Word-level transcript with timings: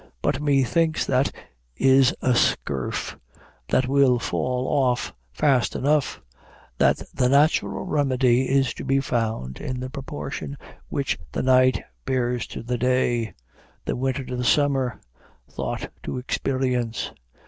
But 0.23 0.41
methinks 0.41 1.05
that 1.05 1.31
is 1.77 2.11
a 2.23 2.33
scurf 2.33 3.19
that 3.67 3.87
will 3.87 4.17
fall 4.17 4.67
off 4.67 5.13
fast 5.31 5.75
enough, 5.75 6.19
that 6.79 7.03
the 7.13 7.29
natural 7.29 7.85
remedy 7.85 8.49
is 8.49 8.73
to 8.73 8.83
be 8.83 8.99
found 8.99 9.59
in 9.61 9.79
the 9.79 9.91
proportion 9.91 10.57
which 10.89 11.19
the 11.33 11.43
night 11.43 11.83
bears 12.03 12.47
to 12.47 12.63
the 12.63 12.79
day, 12.79 13.35
the 13.85 13.95
winter 13.95 14.25
to 14.25 14.35
the 14.35 14.43
summer, 14.43 14.99
thought 15.47 15.91
to 16.01 16.17
experience. 16.17 17.11